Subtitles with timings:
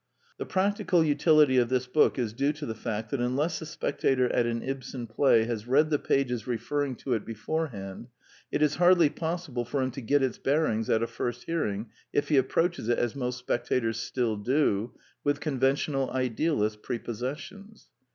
[0.39, 4.27] The practical utility of this book is due to the fact that unless the spectator
[4.33, 8.07] at an Ibsen play has read the pages referring to it beforehand,
[8.51, 12.29] it is hardly possible for him to get its bearings at a first hearing if
[12.29, 14.93] he approaches it, as most spectators still do,
[15.23, 17.91] with conventional idealist prepossessions.